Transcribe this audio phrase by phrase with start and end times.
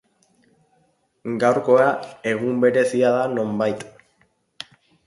[1.45, 1.85] Gaurkoa
[2.35, 3.89] egun berezia da nonbait.